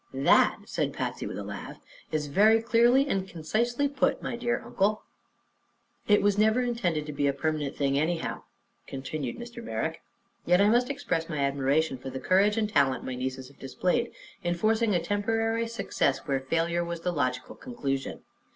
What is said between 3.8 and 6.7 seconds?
put, my dear Uncle." "It was never